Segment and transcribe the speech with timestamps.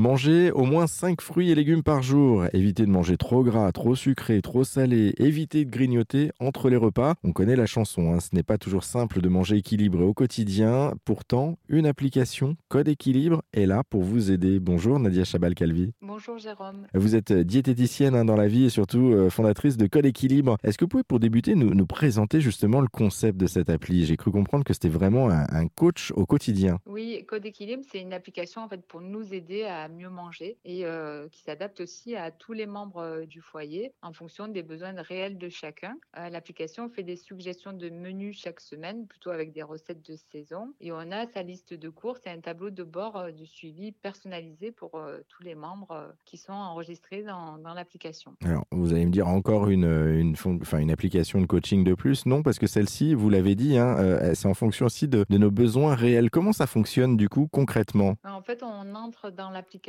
[0.00, 2.46] Manger au moins 5 fruits et légumes par jour.
[2.54, 5.12] Évitez de manger trop gras, trop sucré, trop salé.
[5.18, 7.16] Évitez de grignoter entre les repas.
[7.22, 8.18] On connaît la chanson, hein.
[8.18, 10.94] ce n'est pas toujours simple de manger équilibré au quotidien.
[11.04, 14.58] Pourtant, une application Code Équilibre est là pour vous aider.
[14.58, 15.92] Bonjour Nadia Chabal-Calvi.
[16.00, 16.86] Bonjour Jérôme.
[16.94, 20.56] Vous êtes diététicienne hein, dans la vie et surtout euh, fondatrice de Code Équilibre.
[20.64, 24.06] Est-ce que vous pouvez pour débuter nous, nous présenter justement le concept de cette appli?
[24.06, 26.78] J'ai cru comprendre que c'était vraiment un, un coach au quotidien.
[26.86, 30.86] Oui, Code Équilibre, c'est une application en fait pour nous aider à mieux manger et
[30.86, 34.94] euh, qui s'adapte aussi à tous les membres euh, du foyer en fonction des besoins
[34.96, 35.96] réels de chacun.
[36.16, 40.72] Euh, L'application fait des suggestions de menus chaque semaine, plutôt avec des recettes de saison.
[40.80, 44.70] Et on a sa liste de courses et un tableau de bord du suivi personnalisé
[44.70, 44.92] pour
[45.28, 48.34] tous les membres qui sont enregistrés dans, dans l'application.
[48.44, 52.26] Alors, vous allez me dire encore une, une, enfin, une application de coaching de plus?
[52.26, 55.50] Non, parce que celle-ci, vous l'avez dit, hein, c'est en fonction aussi de, de nos
[55.50, 56.30] besoins réels.
[56.30, 58.16] Comment ça fonctionne du coup concrètement?
[58.24, 59.79] En fait, on entre dans l'application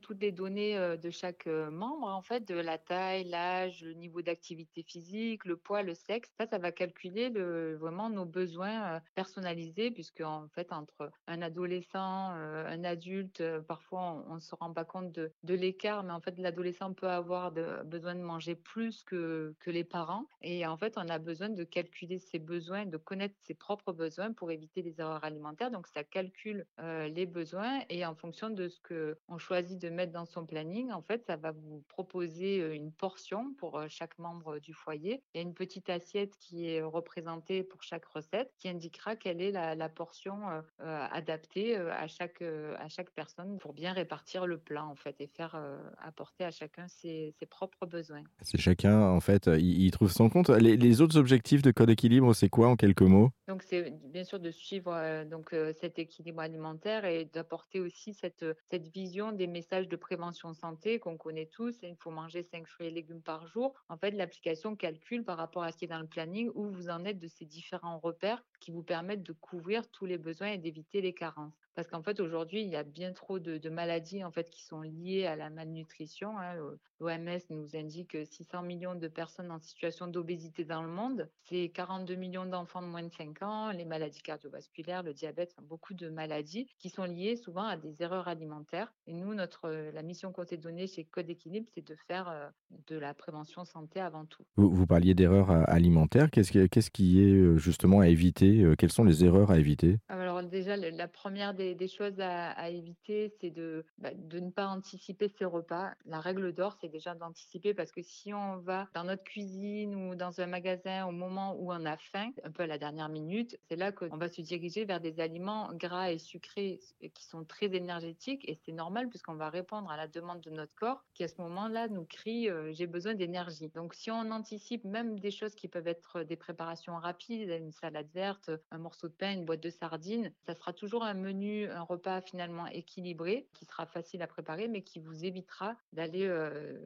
[0.00, 3.94] toutes les données euh, de chaque euh, membre, en fait, de la taille, l'âge, le
[3.94, 6.30] niveau d'activité physique, le poids, le sexe.
[6.38, 11.42] Ça, ça va calculer le, vraiment nos besoins euh, personnalisés, puisque en fait, entre un
[11.42, 16.38] adolescent, un adulte, parfois on ne se rend pas compte de, l'écart, mais en fait,
[16.38, 17.52] l'adolescent peut avoir
[17.84, 20.26] besoin de manger plus que, les parents.
[20.42, 24.32] Et en fait, on a besoin de calculer ses besoins, de connaître ses propres besoins
[24.32, 25.70] pour éviter les erreurs alimentaires.
[25.70, 30.12] Donc, ça calcule les besoins et en fonction de ce que on choisit de mettre
[30.12, 34.74] dans son planning, en fait, ça va vous proposer une portion pour chaque membre du
[34.74, 35.22] foyer.
[35.34, 39.40] Il y a une petite assiette qui est représentée pour chaque recette qui indiquera quelle
[39.40, 40.36] est la, la portion
[40.80, 45.20] euh, adaptée à chaque euh, à chaque personne pour bien répartir le plat en fait
[45.20, 48.24] et faire euh, apporter à chacun ses, ses propres besoins.
[48.42, 50.48] C'est chacun, en fait, il, il trouve son compte.
[50.50, 53.30] Les, les autres objectifs de Code Équilibre, c'est quoi en quelques mots?
[53.46, 58.88] Donc c'est bien sûr de suivre donc cet équilibre alimentaire et d'apporter aussi cette cette
[58.88, 61.78] vision des messages de prévention santé qu'on connaît tous.
[61.82, 63.74] Il faut manger 5 fruits et légumes par jour.
[63.88, 66.88] En fait, l'application calcule par rapport à ce qui est dans le planning où vous
[66.88, 70.58] en êtes de ces différents repères qui vous permettent de couvrir tous les besoins et
[70.58, 71.69] d'éviter les carences.
[71.74, 74.62] Parce qu'en fait, aujourd'hui, il y a bien trop de, de maladies en fait qui
[74.64, 76.38] sont liées à la malnutrition.
[76.38, 76.54] hein.
[77.00, 81.28] L'OMS nous indique 600 millions de personnes en situation d'obésité dans le monde.
[81.48, 85.66] C'est 42 millions d'enfants de moins de 5 ans, les maladies cardiovasculaires, le diabète, enfin,
[85.66, 88.92] beaucoup de maladies qui sont liées souvent à des erreurs alimentaires.
[89.06, 92.28] Et nous, notre, euh, la mission qu'on s'est donnée chez Code Équilibre, c'est de faire
[92.28, 92.48] euh,
[92.88, 94.44] de la prévention santé avant tout.
[94.56, 96.30] vous, vous parliez d'erreurs euh, alimentaires.
[96.30, 96.50] Qu'est-ce
[96.90, 99.98] qui, est euh, justement à éviter Euh, Quelles sont les erreurs à éviter?
[100.08, 105.28] Alors déjà, la première des, choses à, éviter, c'est de, bah, de ne pas anticiper
[105.28, 105.92] ses repas.
[106.04, 110.14] La règle d'or, c'est déjà d'anticiper parce que si on va dans notre cuisine ou
[110.14, 113.58] dans un magasin au moment où on a faim, un peu à la dernière minute,
[113.68, 116.80] c'est là qu'on va se diriger vers des aliments gras et sucrés
[117.14, 120.74] qui sont très énergétiques et c'est normal puisqu'on va répondre à la demande de notre
[120.74, 123.68] corps qui à ce moment-là nous crie euh, j'ai besoin d'énergie.
[123.68, 128.08] Donc si on anticipe même des choses qui peuvent être des préparations rapides, une salade
[128.12, 131.82] verte, un morceau de pain, une boîte de sardines, ça sera toujours un menu, un
[131.82, 136.78] repas finalement équilibré qui sera facile à préparer mais qui vous évitera d'aller euh,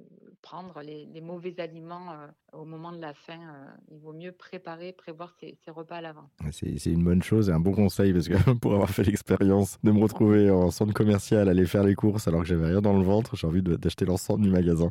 [0.43, 3.39] prendre les, mauvais aliments euh, au moment de la faim.
[3.41, 3.71] euh.
[3.91, 6.31] il vaut mieux préparer, prévoir ses, ses repas à l'avance.
[6.51, 9.93] C'est une bonne chose et un bon conseil parce que pour avoir fait l'expérience de
[9.93, 13.05] me retrouver en centre commercial, aller faire les courses alors que j'avais rien dans le
[13.05, 14.89] ventre, j'ai envie d'acheter l'ensemble du magasin.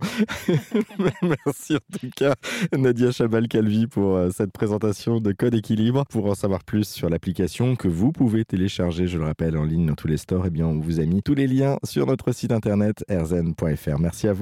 [1.22, 2.36] Merci en tout cas
[2.76, 6.06] Nadia Chabal-Calvi pour cette présentation de Code Équilibre.
[6.10, 9.88] Pour en savoir plus sur l'application que vous pouvez télécharger, je le rappelle, en ligne
[9.88, 12.32] dans tous les stores, eh bien on vous a mis tous les liens sur notre
[12.32, 13.98] site internet erzen.fr.
[14.00, 14.34] Merci merci à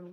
[0.00, 0.08] vous.